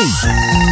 Ei! 0.00 0.67